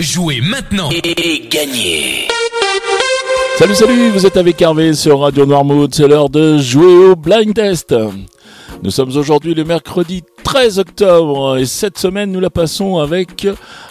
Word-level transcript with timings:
Jouez 0.00 0.40
maintenant 0.40 0.90
et 0.90 1.48
gagnez 1.48 2.26
Salut 3.58 3.76
salut, 3.76 4.10
vous 4.10 4.26
êtes 4.26 4.36
avec 4.36 4.60
Hervé 4.60 4.92
sur 4.92 5.20
Radio 5.20 5.46
Noirmouth, 5.46 5.94
c'est 5.94 6.08
l'heure 6.08 6.30
de 6.30 6.58
jouer 6.58 7.10
au 7.10 7.14
blind 7.14 7.54
test. 7.54 7.94
Nous 8.82 8.90
sommes 8.90 9.16
aujourd'hui 9.16 9.54
le 9.54 9.62
mercredi 9.62 10.24
13 10.42 10.80
octobre 10.80 11.58
et 11.58 11.64
cette 11.64 11.96
semaine 11.96 12.32
nous 12.32 12.40
la 12.40 12.50
passons 12.50 12.98
avec 12.98 13.46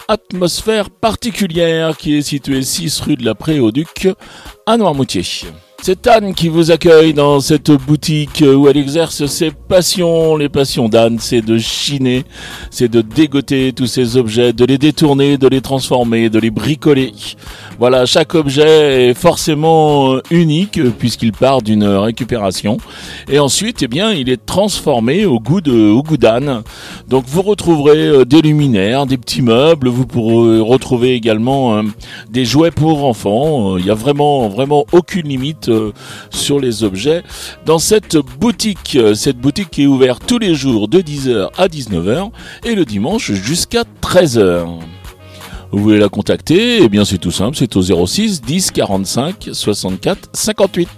Atmosphère 0.10 0.90
particulière 0.90 1.96
qui 1.96 2.18
est 2.18 2.22
située 2.22 2.64
6 2.64 3.00
rue 3.00 3.16
de 3.16 3.24
la 3.24 3.34
Pré-au-Duc 3.34 4.10
à 4.66 4.76
Noirmoutier. 4.76 5.24
C'est 5.86 6.08
Anne 6.08 6.34
qui 6.34 6.48
vous 6.48 6.72
accueille 6.72 7.14
dans 7.14 7.42
cette 7.42 7.70
boutique 7.70 8.42
où 8.42 8.70
elle 8.70 8.78
exerce 8.78 9.26
ses 9.26 9.52
passions. 9.52 10.38
Les 10.38 10.48
passions 10.48 10.88
d'Anne, 10.88 11.18
c'est 11.20 11.42
de 11.42 11.58
chiner, 11.58 12.24
c'est 12.72 12.88
de 12.88 13.02
dégoter 13.02 13.74
tous 13.74 13.88
ces 13.88 14.16
objets, 14.16 14.54
de 14.54 14.64
les 14.64 14.78
détourner, 14.78 15.38
de 15.38 15.50
les 15.50 15.60
transformer, 15.60 16.30
de 16.30 16.40
les 16.40 16.52
bricoler. 16.52 17.12
Voilà, 17.80 18.06
chaque 18.06 18.34
objet 18.34 19.10
est 19.10 19.14
forcément 19.14 20.20
unique 20.32 20.80
puisqu'il 21.00 21.34
part 21.34 21.62
d'une 21.62 21.84
récupération. 21.84 22.78
Et 23.30 23.40
ensuite, 23.40 23.84
eh 23.84 23.90
bien, 23.90 24.14
il 24.14 24.30
est 24.30 24.46
transformé 24.46 25.26
au 25.26 25.42
goût 25.42 25.60
de, 25.60 25.90
au 25.90 26.02
goût 26.02 26.16
d'Anne. 26.16 26.64
Donc, 27.10 27.26
vous 27.28 27.42
retrouverez 27.42 28.08
euh, 28.08 28.26
des 28.26 28.42
luminaires, 28.42 29.06
des 29.06 29.18
petits 29.18 29.42
meubles. 29.42 29.90
Vous 29.90 30.06
pourrez 30.06 30.62
retrouver 30.62 31.14
également 31.14 31.76
euh, 31.76 31.82
des 32.30 32.46
jouets 32.46 32.72
pour 32.72 33.04
enfants. 33.04 33.74
Euh, 33.74 33.80
il 33.80 33.86
y 33.86 33.92
a 33.92 33.96
vraiment, 33.96 34.48
vraiment 34.48 34.86
aucune 34.94 35.28
limite 35.28 35.73
sur 36.30 36.60
les 36.60 36.84
objets 36.84 37.24
dans 37.66 37.80
cette 37.80 38.18
boutique. 38.18 38.98
Cette 39.16 39.38
boutique 39.38 39.80
est 39.80 39.86
ouverte 39.86 40.24
tous 40.26 40.40
les 40.40 40.56
jours 40.56 40.88
de 40.88 41.00
10h 41.00 41.50
à 41.58 41.68
19h 41.68 42.32
et 42.64 42.76
le 42.76 42.86
dimanche 42.86 43.32
jusqu'à 43.32 43.84
13h. 44.02 44.66
Vous 45.72 45.80
voulez 45.80 45.98
la 45.98 46.10
contacter 46.10 46.84
Eh 46.84 46.90
bien 46.90 47.04
c'est 47.04 47.18
tout 47.18 47.32
simple, 47.32 47.58
c'est 47.58 47.76
au 47.76 47.82
06 47.82 48.42
10 48.42 48.72
45 48.72 49.50
64 49.52 50.30
58. 50.34 50.90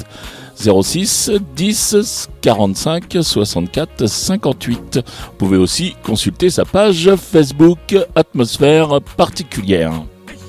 06 0.58 1.32
10 1.56 2.30
45 2.42 3.18
64 3.22 4.08
58. 4.08 5.00
Vous 5.06 5.38
pouvez 5.38 5.58
aussi 5.58 5.96
consulter 6.04 6.50
sa 6.50 6.66
page 6.66 7.10
Facebook 7.16 7.96
Atmosphère 8.16 9.02
particulière. 9.18 9.94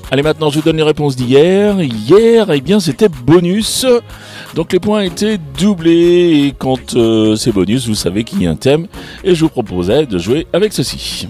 Allez, 0.09 0.23
maintenant, 0.23 0.49
je 0.49 0.59
vous 0.59 0.63
donne 0.63 0.77
les 0.77 0.83
réponses 0.83 1.17
d'hier. 1.17 1.81
Hier, 1.81 2.49
eh 2.49 2.61
bien, 2.61 2.79
c'était 2.79 3.09
bonus. 3.09 3.85
Donc, 4.55 4.71
les 4.71 4.79
points 4.79 5.01
étaient 5.01 5.37
doublés. 5.59 6.45
Et 6.45 6.53
quand 6.57 6.95
euh, 6.95 7.35
c'est 7.35 7.51
bonus, 7.51 7.87
vous 7.87 7.95
savez 7.95 8.23
qu'il 8.23 8.41
y 8.41 8.47
a 8.47 8.51
un 8.51 8.55
thème. 8.55 8.87
Et 9.25 9.35
je 9.35 9.41
vous 9.41 9.49
proposais 9.49 10.05
de 10.05 10.17
jouer 10.17 10.47
avec 10.53 10.71
ceci. 10.71 11.27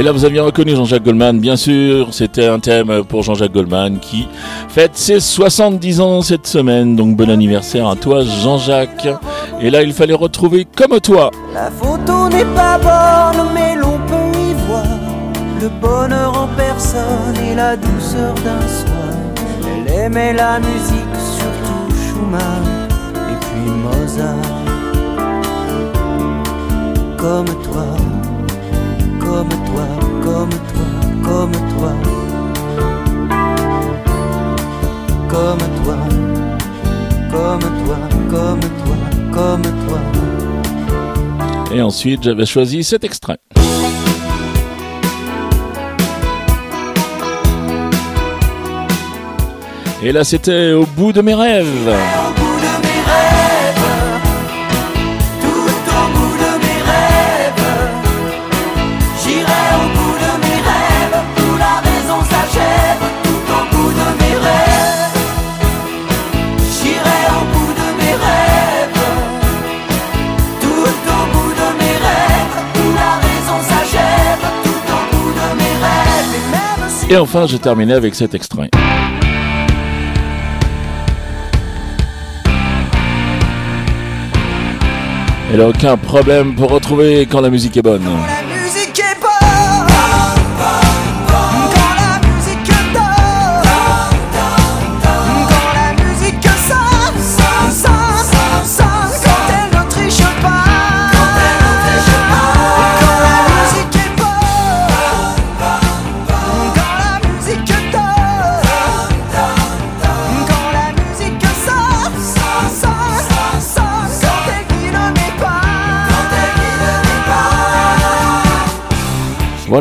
Et 0.00 0.02
là, 0.02 0.12
vous 0.12 0.24
aviez 0.24 0.40
reconnu 0.40 0.74
Jean-Jacques 0.74 1.04
Goldman, 1.04 1.40
bien 1.40 1.56
sûr. 1.56 2.14
C'était 2.14 2.46
un 2.46 2.58
thème 2.58 3.04
pour 3.06 3.22
Jean-Jacques 3.22 3.52
Goldman 3.52 3.98
qui 4.00 4.26
fête 4.70 4.92
ses 4.94 5.20
70 5.20 6.00
ans 6.00 6.22
cette 6.22 6.46
semaine. 6.46 6.96
Donc, 6.96 7.16
bon 7.16 7.28
anniversaire 7.28 7.86
à 7.86 7.96
toi, 7.96 8.22
Jean-Jacques. 8.24 9.08
Et 9.60 9.68
là, 9.68 9.82
il 9.82 9.92
fallait 9.92 10.14
retrouver 10.14 10.66
comme 10.74 10.98
toi. 11.00 11.30
La 11.52 11.70
photo 11.70 12.30
n'est 12.30 12.46
pas 12.46 12.78
bonne, 12.78 13.48
mais 13.52 13.74
l'on 13.74 13.98
peut 14.08 14.38
y 14.38 14.54
voir 14.66 14.86
le 15.60 15.68
bonheur 15.68 16.34
en 16.34 16.48
personne 16.56 17.36
et 17.52 17.54
la 17.54 17.76
douceur 17.76 18.32
d'un 18.36 18.66
soir. 18.68 19.12
Elle 19.86 19.92
aimait 19.92 20.32
la 20.32 20.60
musique, 20.60 21.14
surtout 21.36 21.94
Schumann 22.08 22.88
et 23.14 23.36
puis 23.44 23.70
Mozart. 23.70 24.34
Comme 27.18 27.44
toi 27.64 27.84
comme 29.30 29.48
toi, 29.48 29.86
comme 30.24 30.50
toi, 30.50 30.90
comme 31.22 31.52
toi. 31.76 31.92
Comme 35.28 35.62
toi, 35.78 35.96
comme 37.30 37.66
toi, 37.84 37.98
comme 38.28 38.60
toi, 38.80 38.96
comme 39.32 39.62
toi. 39.86 40.00
Et 41.72 41.80
ensuite, 41.80 42.24
j'avais 42.24 42.46
choisi 42.46 42.82
cet 42.82 43.04
extrait. 43.04 43.38
Et 50.02 50.10
là, 50.10 50.24
c'était 50.24 50.72
au 50.72 50.86
bout 50.86 51.12
de 51.12 51.20
mes 51.20 51.34
rêves. 51.34 51.94
Et 77.12 77.16
enfin, 77.16 77.44
j'ai 77.48 77.58
terminé 77.58 77.92
avec 77.92 78.14
cet 78.14 78.34
extrait. 78.34 78.70
N'y 85.52 85.60
a 85.60 85.68
aucun 85.68 85.96
problème 85.96 86.54
pour 86.54 86.70
retrouver 86.70 87.26
quand 87.26 87.40
la 87.40 87.50
musique 87.50 87.76
est 87.76 87.82
bonne. 87.82 88.06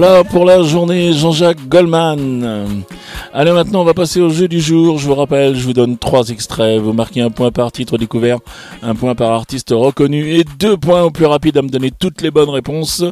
Voilà 0.01 0.23
pour 0.23 0.45
la 0.45 0.63
journée 0.63 1.11
Jean-Jacques 1.11 1.67
Goldman. 1.67 2.85
Allez 3.33 3.51
maintenant 3.51 3.81
on 3.81 3.83
va 3.83 3.93
passer 3.93 4.21
au 4.21 4.29
jeu 4.29 4.47
du 4.47 4.61
jour. 4.61 4.97
Je 4.97 5.05
vous 5.05 5.13
rappelle, 5.13 5.57
je 5.57 5.65
vous 5.65 5.73
donne 5.73 5.97
trois 5.97 6.29
extraits. 6.29 6.79
Vous 6.79 6.93
marquez 6.93 7.19
un 7.19 7.31
point 7.31 7.51
par 7.51 7.69
titre 7.73 7.97
découvert, 7.97 8.37
un 8.81 8.95
point 8.95 9.13
par 9.13 9.31
artiste 9.31 9.71
reconnu 9.71 10.35
et 10.35 10.45
deux 10.57 10.77
points 10.77 11.03
au 11.03 11.11
plus 11.11 11.25
rapide 11.25 11.57
à 11.57 11.61
me 11.63 11.67
donner 11.67 11.91
toutes 11.91 12.21
les 12.21 12.31
bonnes 12.31 12.47
réponses 12.47 13.03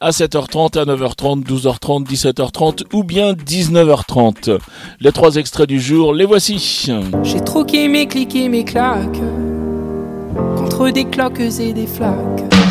à 0.00 0.10
7h30, 0.10 0.78
à 0.78 0.84
9h30, 0.84 1.44
12h30, 1.44 2.06
17h30 2.06 2.84
ou 2.92 3.02
bien 3.02 3.32
19h30. 3.32 4.58
Les 5.00 5.10
trois 5.10 5.34
extraits 5.34 5.68
du 5.68 5.80
jour, 5.80 6.14
les 6.14 6.24
voici. 6.24 6.88
J'ai 7.24 7.40
troqué 7.40 7.88
mes 7.88 8.06
clics 8.06 8.36
et 8.36 8.48
mes 8.48 8.64
claques 8.64 9.18
contre 10.56 10.90
des 10.90 11.04
cloques 11.04 11.40
et 11.40 11.72
des 11.72 11.88
flaques. 11.88 12.67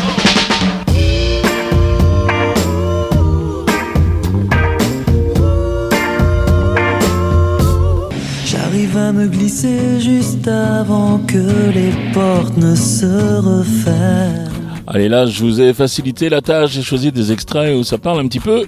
Me 9.18 9.26
glisser 9.26 10.00
juste 10.00 10.46
avant 10.46 11.18
que 11.18 11.70
les 11.74 11.92
portes 12.12 12.56
ne 12.56 12.74
se 12.76 13.40
referment. 13.40 14.48
Allez 14.86 15.08
là, 15.08 15.26
je 15.26 15.42
vous 15.42 15.60
ai 15.60 15.74
facilité 15.74 16.28
la 16.28 16.40
tâche, 16.40 16.70
j'ai 16.70 16.82
choisi 16.82 17.10
des 17.10 17.32
extraits 17.32 17.76
où 17.76 17.82
ça 17.82 17.98
parle 17.98 18.20
un 18.20 18.28
petit 18.28 18.38
peu 18.38 18.66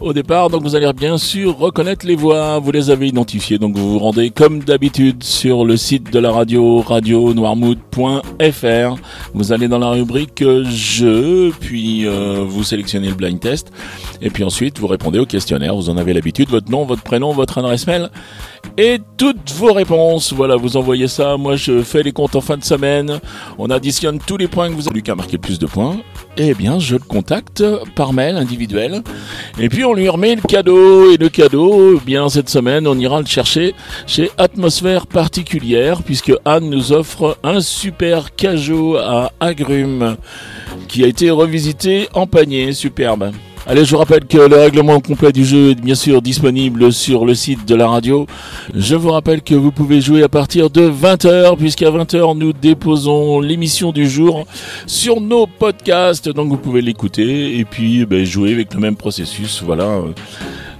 au 0.00 0.12
départ, 0.12 0.50
donc 0.50 0.62
vous 0.62 0.74
allez 0.74 0.92
bien 0.92 1.18
sûr 1.18 1.56
reconnaître 1.58 2.06
les 2.06 2.16
voix, 2.16 2.58
vous 2.58 2.72
les 2.72 2.90
avez 2.90 3.08
identifiées, 3.08 3.58
donc 3.58 3.76
vous 3.76 3.92
vous 3.92 3.98
rendez 3.98 4.30
comme 4.30 4.60
d'habitude 4.60 5.22
sur 5.22 5.64
le 5.64 5.76
site 5.76 6.12
de 6.12 6.18
la 6.18 6.32
radio, 6.32 6.80
radio-noirmout.fr. 6.80 8.96
Vous 9.34 9.52
allez 9.52 9.68
dans 9.68 9.78
la 9.78 9.90
rubrique 9.90 10.44
jeu, 10.64 11.52
puis 11.60 12.06
euh, 12.06 12.44
vous 12.46 12.64
sélectionnez 12.64 13.08
le 13.08 13.14
blind 13.14 13.40
test, 13.40 13.72
et 14.20 14.30
puis 14.30 14.44
ensuite 14.44 14.78
vous 14.78 14.86
répondez 14.86 15.18
au 15.18 15.26
questionnaire, 15.26 15.74
vous 15.74 15.90
en 15.90 15.96
avez 15.96 16.12
l'habitude, 16.12 16.50
votre 16.50 16.70
nom, 16.70 16.84
votre 16.84 17.02
prénom, 17.02 17.32
votre 17.32 17.58
adresse 17.58 17.86
mail, 17.86 18.10
et 18.76 18.98
toutes 19.16 19.52
vos 19.52 19.72
réponses. 19.72 20.32
Voilà, 20.32 20.56
vous 20.56 20.76
envoyez 20.76 21.08
ça. 21.08 21.36
Moi, 21.36 21.56
je 21.56 21.82
fais 21.82 22.02
les 22.02 22.12
comptes 22.12 22.34
en 22.34 22.40
fin 22.40 22.56
de 22.56 22.64
semaine. 22.64 23.20
On 23.58 23.70
additionne 23.70 24.18
tous 24.18 24.36
les 24.36 24.48
points 24.48 24.68
que 24.68 24.74
vous 24.74 24.88
avez. 24.88 24.96
Lucas 24.96 25.12
a 25.12 25.16
marqué 25.16 25.32
le 25.32 25.38
plus 25.38 25.58
de 25.58 25.66
points. 25.66 25.96
Eh 26.36 26.54
bien, 26.54 26.78
je 26.78 26.94
le 26.94 27.02
contacte 27.02 27.64
par 27.94 28.12
mail 28.12 28.36
individuel. 28.36 29.02
Et 29.60 29.68
puis, 29.68 29.84
on 29.84 29.93
lui 29.94 30.08
remet 30.08 30.36
le 30.36 30.42
cadeau. 30.42 31.10
Et 31.10 31.16
le 31.16 31.28
cadeau, 31.28 31.96
eh 31.96 32.00
bien, 32.04 32.28
cette 32.28 32.48
semaine, 32.48 32.86
on 32.86 32.98
ira 32.98 33.20
le 33.20 33.26
chercher 33.26 33.74
chez 34.06 34.30
Atmosphère 34.38 35.06
Particulière, 35.06 36.02
puisque 36.02 36.32
Anne 36.44 36.68
nous 36.70 36.92
offre 36.92 37.38
un 37.42 37.60
super 37.60 38.34
cajot 38.34 38.96
à 38.96 39.32
agrumes 39.40 40.16
qui 40.88 41.04
a 41.04 41.06
été 41.06 41.30
revisité 41.30 42.08
en 42.14 42.26
panier. 42.26 42.72
Superbe. 42.72 43.32
Allez, 43.66 43.86
je 43.86 43.92
vous 43.92 43.98
rappelle 43.98 44.26
que 44.26 44.36
le 44.36 44.56
règlement 44.56 45.00
complet 45.00 45.32
du 45.32 45.42
jeu 45.42 45.70
est 45.70 45.74
bien 45.74 45.94
sûr 45.94 46.20
disponible 46.20 46.92
sur 46.92 47.24
le 47.24 47.34
site 47.34 47.66
de 47.66 47.74
la 47.74 47.88
radio. 47.88 48.26
Je 48.74 48.94
vous 48.94 49.10
rappelle 49.10 49.40
que 49.40 49.54
vous 49.54 49.72
pouvez 49.72 50.02
jouer 50.02 50.22
à 50.22 50.28
partir 50.28 50.68
de 50.68 50.82
20h, 50.82 51.56
puisqu'à 51.56 51.90
20h, 51.90 52.36
nous 52.36 52.52
déposons 52.52 53.40
l'émission 53.40 53.90
du 53.90 54.06
jour 54.06 54.46
sur 54.86 55.22
nos 55.22 55.46
podcasts. 55.46 56.28
Donc 56.28 56.50
vous 56.50 56.58
pouvez 56.58 56.82
l'écouter 56.82 57.58
et 57.58 57.64
puis 57.64 58.04
ben, 58.04 58.26
jouer 58.26 58.52
avec 58.52 58.74
le 58.74 58.80
même 58.80 58.96
processus. 58.96 59.62
Voilà. 59.64 60.02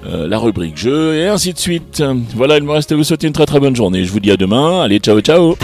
Euh, 0.07 0.29
la 0.29 0.39
rubrique 0.39 0.77
jeu 0.77 1.15
et 1.15 1.29
ainsi 1.29 1.55
de 1.55 1.59
suite. 1.59 2.03
Voilà, 2.35 2.59
il 2.59 2.65
me 2.65 2.73
reste 2.73 2.93
à 2.93 2.97
vous 2.97 3.05
souhaiter 3.05 3.27
une 3.27 3.33
très 3.33 3.47
très 3.47 3.61
bonne 3.61 3.75
journée. 3.75 4.05
Je 4.05 4.13
vous 4.13 4.21
dis 4.21 4.31
à 4.31 4.37
demain. 4.37 4.83
Allez, 4.83 4.99
ciao 4.99 5.19
ciao 5.21 5.57